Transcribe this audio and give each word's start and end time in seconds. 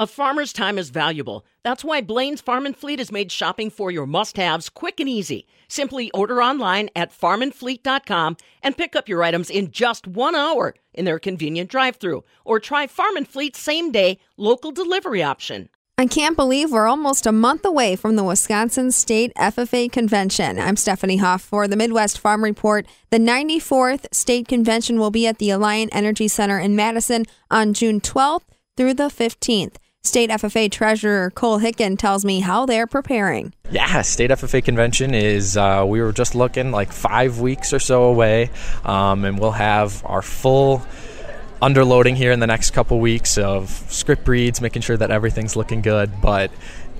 A 0.00 0.06
farmer's 0.06 0.52
time 0.52 0.78
is 0.78 0.90
valuable. 0.90 1.44
That's 1.64 1.82
why 1.82 2.02
Blain's 2.02 2.40
Farm 2.40 2.66
and 2.66 2.76
Fleet 2.76 3.00
has 3.00 3.10
made 3.10 3.32
shopping 3.32 3.68
for 3.68 3.90
your 3.90 4.06
must 4.06 4.36
haves 4.36 4.68
quick 4.68 5.00
and 5.00 5.08
easy. 5.08 5.44
Simply 5.66 6.08
order 6.12 6.40
online 6.40 6.88
at 6.94 7.10
farmandfleet.com 7.10 8.36
and 8.62 8.76
pick 8.76 8.94
up 8.94 9.08
your 9.08 9.24
items 9.24 9.50
in 9.50 9.72
just 9.72 10.06
one 10.06 10.36
hour 10.36 10.76
in 10.94 11.04
their 11.04 11.18
convenient 11.18 11.68
drive 11.68 11.96
through. 11.96 12.22
Or 12.44 12.60
try 12.60 12.86
Farm 12.86 13.16
and 13.16 13.26
Fleet's 13.26 13.58
same 13.58 13.90
day 13.90 14.20
local 14.36 14.70
delivery 14.70 15.20
option. 15.20 15.68
I 15.98 16.06
can't 16.06 16.36
believe 16.36 16.70
we're 16.70 16.86
almost 16.86 17.26
a 17.26 17.32
month 17.32 17.64
away 17.64 17.96
from 17.96 18.14
the 18.14 18.22
Wisconsin 18.22 18.92
State 18.92 19.32
FFA 19.34 19.90
Convention. 19.90 20.60
I'm 20.60 20.76
Stephanie 20.76 21.16
Hoff 21.16 21.42
for 21.42 21.66
the 21.66 21.74
Midwest 21.74 22.20
Farm 22.20 22.44
Report. 22.44 22.86
The 23.10 23.18
94th 23.18 24.06
State 24.14 24.46
Convention 24.46 25.00
will 25.00 25.10
be 25.10 25.26
at 25.26 25.38
the 25.38 25.48
Alliant 25.48 25.88
Energy 25.90 26.28
Center 26.28 26.60
in 26.60 26.76
Madison 26.76 27.24
on 27.50 27.74
June 27.74 28.00
12th 28.00 28.44
through 28.76 28.94
the 28.94 29.08
15th. 29.08 29.74
State 30.04 30.30
FFA 30.30 30.70
Treasurer 30.70 31.30
Cole 31.30 31.58
Hicken 31.58 31.98
tells 31.98 32.24
me 32.24 32.40
how 32.40 32.66
they're 32.66 32.86
preparing. 32.86 33.52
Yeah, 33.70 34.00
State 34.02 34.30
FFA 34.30 34.64
Convention 34.64 35.12
is, 35.12 35.56
uh, 35.56 35.84
we 35.86 36.00
were 36.00 36.12
just 36.12 36.34
looking 36.34 36.70
like 36.70 36.92
five 36.92 37.40
weeks 37.40 37.72
or 37.72 37.78
so 37.78 38.04
away, 38.04 38.50
um, 38.84 39.24
and 39.24 39.38
we'll 39.38 39.50
have 39.50 40.02
our 40.06 40.22
full 40.22 40.82
underloading 41.60 42.14
here 42.14 42.30
in 42.30 42.38
the 42.38 42.46
next 42.46 42.70
couple 42.70 43.00
weeks 43.00 43.36
of 43.36 43.68
script 43.90 44.26
reads, 44.28 44.60
making 44.60 44.82
sure 44.82 44.96
that 44.96 45.10
everything's 45.10 45.56
looking 45.56 45.82
good. 45.82 46.10
But 46.22 46.52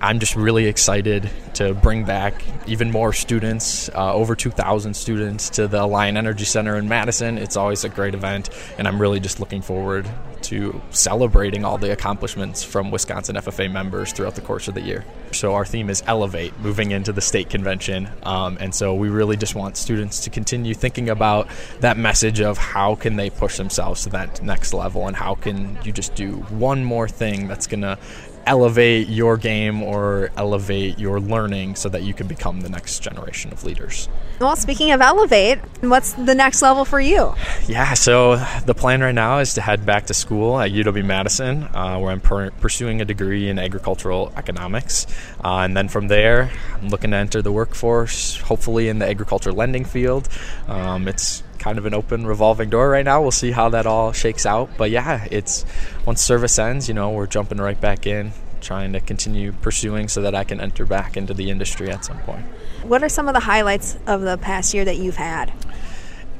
I'm 0.00 0.18
just 0.18 0.34
really 0.34 0.66
excited 0.66 1.30
to 1.54 1.74
bring 1.74 2.04
back 2.04 2.42
even 2.66 2.90
more 2.90 3.12
students, 3.12 3.90
uh, 3.90 4.14
over 4.14 4.34
2,000 4.34 4.94
students, 4.94 5.50
to 5.50 5.68
the 5.68 5.78
Alliant 5.78 6.16
Energy 6.16 6.44
Center 6.44 6.76
in 6.76 6.88
Madison. 6.88 7.38
It's 7.38 7.56
always 7.56 7.84
a 7.84 7.88
great 7.88 8.14
event, 8.14 8.48
and 8.78 8.88
I'm 8.88 9.00
really 9.00 9.20
just 9.20 9.38
looking 9.38 9.62
forward 9.62 10.08
to 10.48 10.80
celebrating 10.90 11.64
all 11.64 11.78
the 11.78 11.92
accomplishments 11.92 12.62
from 12.62 12.90
Wisconsin 12.90 13.36
FFA 13.36 13.70
members 13.70 14.12
throughout 14.12 14.34
the 14.34 14.40
course 14.40 14.68
of 14.68 14.74
the 14.74 14.80
year. 14.80 15.04
So, 15.32 15.54
our 15.54 15.64
theme 15.64 15.90
is 15.90 16.02
Elevate, 16.06 16.58
moving 16.60 16.92
into 16.92 17.12
the 17.12 17.20
state 17.20 17.50
convention. 17.50 18.08
Um, 18.22 18.56
and 18.60 18.74
so, 18.74 18.94
we 18.94 19.08
really 19.08 19.36
just 19.36 19.54
want 19.54 19.76
students 19.76 20.20
to 20.20 20.30
continue 20.30 20.74
thinking 20.74 21.08
about 21.08 21.48
that 21.80 21.96
message 21.96 22.40
of 22.40 22.58
how 22.58 22.94
can 22.94 23.16
they 23.16 23.30
push 23.30 23.56
themselves 23.56 24.04
to 24.04 24.10
that 24.10 24.42
next 24.42 24.72
level, 24.72 25.06
and 25.06 25.16
how 25.16 25.34
can 25.34 25.78
you 25.84 25.92
just 25.92 26.14
do 26.14 26.36
one 26.50 26.84
more 26.84 27.08
thing 27.08 27.48
that's 27.48 27.66
going 27.66 27.82
to 27.82 27.98
elevate 28.46 29.08
your 29.08 29.36
game 29.36 29.82
or 29.82 30.30
elevate 30.36 30.98
your 30.98 31.20
learning 31.20 31.74
so 31.74 31.88
that 31.88 32.02
you 32.02 32.14
can 32.14 32.26
become 32.26 32.60
the 32.60 32.68
next 32.68 33.00
generation 33.00 33.52
of 33.52 33.64
leaders. 33.64 34.08
Well, 34.40 34.54
speaking 34.56 34.92
of 34.92 35.00
elevate, 35.00 35.58
what's 35.80 36.12
the 36.12 36.34
next 36.34 36.62
level 36.62 36.84
for 36.84 37.00
you? 37.00 37.34
Yeah, 37.66 37.94
so 37.94 38.36
the 38.64 38.74
plan 38.74 39.00
right 39.00 39.14
now 39.14 39.38
is 39.38 39.54
to 39.54 39.60
head 39.60 39.84
back 39.84 40.06
to 40.06 40.14
school 40.14 40.60
at 40.60 40.70
UW 40.70 41.04
Madison, 41.04 41.64
uh, 41.64 41.98
where 41.98 42.12
I'm 42.12 42.20
per- 42.20 42.50
pursuing 42.52 43.00
a 43.00 43.04
degree 43.04 43.48
in 43.48 43.58
agricultural 43.58 44.32
economics. 44.36 45.06
Uh, 45.42 45.58
and 45.58 45.76
then 45.76 45.88
from 45.88 46.08
there, 46.08 46.50
I'm 46.74 46.88
looking 46.88 47.10
to 47.10 47.16
enter 47.16 47.42
the 47.42 47.52
workforce, 47.52 48.38
hopefully 48.40 48.88
in 48.88 48.98
the 48.98 49.08
agriculture 49.08 49.52
lending 49.52 49.84
field. 49.84 50.28
Um, 50.68 51.08
it's 51.08 51.42
kind 51.58 51.78
of 51.78 51.86
an 51.86 51.94
open 51.94 52.26
revolving 52.26 52.70
door 52.70 52.88
right 52.90 53.04
now. 53.04 53.22
We'll 53.22 53.30
see 53.30 53.50
how 53.50 53.68
that 53.70 53.86
all 53.86 54.12
shakes 54.12 54.46
out. 54.46 54.70
But 54.76 54.90
yeah, 54.90 55.26
it's 55.30 55.64
once 56.04 56.22
service 56.22 56.58
ends, 56.58 56.88
you 56.88 56.94
know, 56.94 57.10
we're 57.10 57.26
jumping 57.26 57.58
right 57.58 57.80
back 57.80 58.06
in, 58.06 58.32
trying 58.60 58.92
to 58.92 59.00
continue 59.00 59.52
pursuing 59.52 60.08
so 60.08 60.22
that 60.22 60.34
I 60.34 60.44
can 60.44 60.60
enter 60.60 60.86
back 60.86 61.16
into 61.16 61.34
the 61.34 61.50
industry 61.50 61.90
at 61.90 62.04
some 62.04 62.18
point. 62.20 62.44
What 62.82 63.02
are 63.02 63.08
some 63.08 63.28
of 63.28 63.34
the 63.34 63.40
highlights 63.40 63.98
of 64.06 64.20
the 64.22 64.38
past 64.38 64.74
year 64.74 64.84
that 64.84 64.96
you've 64.96 65.16
had? 65.16 65.52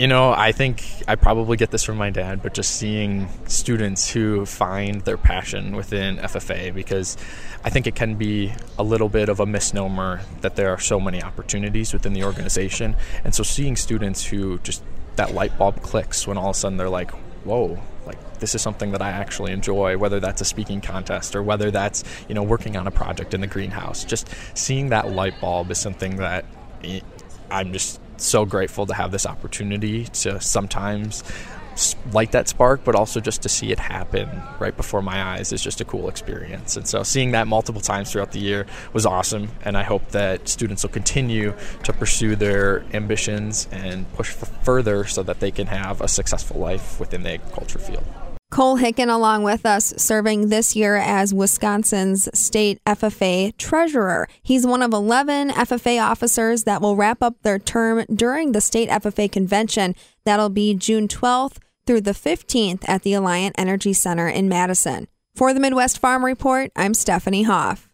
You 0.00 0.06
know, 0.06 0.32
I 0.32 0.52
think 0.52 0.82
I 1.06 1.16
probably 1.16 1.58
get 1.58 1.70
this 1.72 1.82
from 1.82 1.98
my 1.98 2.08
dad, 2.08 2.42
but 2.42 2.54
just 2.54 2.76
seeing 2.76 3.28
students 3.46 4.08
who 4.08 4.46
find 4.46 5.02
their 5.02 5.18
passion 5.18 5.76
within 5.76 6.16
FFA 6.16 6.72
because 6.72 7.18
I 7.62 7.68
think 7.68 7.86
it 7.86 7.94
can 7.94 8.14
be 8.14 8.54
a 8.78 8.82
little 8.82 9.10
bit 9.10 9.28
of 9.28 9.40
a 9.40 9.46
misnomer 9.46 10.22
that 10.40 10.56
there 10.56 10.70
are 10.70 10.78
so 10.78 10.98
many 11.00 11.22
opportunities 11.22 11.92
within 11.92 12.14
the 12.14 12.24
organization. 12.24 12.96
And 13.24 13.34
so 13.34 13.42
seeing 13.42 13.76
students 13.76 14.24
who 14.24 14.58
just 14.60 14.82
that 15.20 15.34
light 15.34 15.58
bulb 15.58 15.82
clicks 15.82 16.26
when 16.26 16.38
all 16.38 16.48
of 16.48 16.56
a 16.56 16.58
sudden 16.58 16.78
they're 16.78 16.88
like, 16.88 17.10
whoa, 17.44 17.78
like 18.06 18.38
this 18.38 18.54
is 18.54 18.62
something 18.62 18.92
that 18.92 19.02
I 19.02 19.10
actually 19.10 19.52
enjoy, 19.52 19.98
whether 19.98 20.18
that's 20.18 20.40
a 20.40 20.46
speaking 20.46 20.80
contest 20.80 21.36
or 21.36 21.42
whether 21.42 21.70
that's, 21.70 22.04
you 22.26 22.34
know, 22.34 22.42
working 22.42 22.74
on 22.74 22.86
a 22.86 22.90
project 22.90 23.34
in 23.34 23.42
the 23.42 23.46
greenhouse. 23.46 24.02
Just 24.02 24.30
seeing 24.54 24.88
that 24.88 25.10
light 25.10 25.38
bulb 25.38 25.70
is 25.70 25.78
something 25.78 26.16
that 26.16 26.46
I'm 27.50 27.74
just 27.74 28.00
so 28.16 28.46
grateful 28.46 28.86
to 28.86 28.94
have 28.94 29.10
this 29.10 29.26
opportunity 29.26 30.06
to 30.06 30.40
sometimes 30.40 31.22
light 32.12 32.32
that 32.32 32.48
spark, 32.48 32.84
but 32.84 32.94
also 32.94 33.20
just 33.20 33.42
to 33.42 33.48
see 33.48 33.72
it 33.72 33.78
happen 33.78 34.28
right 34.58 34.76
before 34.76 35.02
my 35.02 35.22
eyes 35.22 35.52
is 35.52 35.62
just 35.62 35.80
a 35.80 35.84
cool 35.84 36.08
experience. 36.08 36.76
And 36.76 36.86
so 36.86 37.02
seeing 37.02 37.32
that 37.32 37.46
multiple 37.46 37.80
times 37.80 38.12
throughout 38.12 38.32
the 38.32 38.40
year 38.40 38.66
was 38.92 39.06
awesome. 39.06 39.50
And 39.64 39.76
I 39.76 39.82
hope 39.82 40.08
that 40.10 40.48
students 40.48 40.82
will 40.82 40.90
continue 40.90 41.54
to 41.84 41.92
pursue 41.92 42.36
their 42.36 42.84
ambitions 42.92 43.68
and 43.70 44.10
push 44.14 44.30
further 44.30 45.04
so 45.04 45.22
that 45.22 45.40
they 45.40 45.50
can 45.50 45.66
have 45.66 46.00
a 46.00 46.08
successful 46.08 46.60
life 46.60 47.00
within 47.00 47.22
the 47.22 47.32
agriculture 47.32 47.78
field. 47.78 48.04
Cole 48.50 48.78
Hicken, 48.78 49.14
along 49.14 49.44
with 49.44 49.64
us, 49.64 49.94
serving 49.96 50.48
this 50.48 50.74
year 50.74 50.96
as 50.96 51.32
Wisconsin's 51.32 52.28
state 52.36 52.80
FFA 52.84 53.56
treasurer. 53.56 54.28
He's 54.42 54.66
one 54.66 54.82
of 54.82 54.92
11 54.92 55.50
FFA 55.50 56.02
officers 56.02 56.64
that 56.64 56.82
will 56.82 56.96
wrap 56.96 57.22
up 57.22 57.42
their 57.42 57.60
term 57.60 58.04
during 58.12 58.50
the 58.50 58.60
state 58.60 58.88
FFA 58.88 59.30
convention. 59.30 59.94
That'll 60.24 60.48
be 60.48 60.74
June 60.74 61.06
12th 61.06 61.58
through 61.86 62.00
the 62.00 62.10
15th 62.10 62.88
at 62.88 63.02
the 63.02 63.12
Alliant 63.12 63.52
Energy 63.56 63.92
Center 63.92 64.28
in 64.28 64.48
Madison. 64.48 65.06
For 65.36 65.54
the 65.54 65.60
Midwest 65.60 65.98
Farm 65.98 66.24
Report, 66.24 66.72
I'm 66.74 66.94
Stephanie 66.94 67.44
Hoff. 67.44 67.89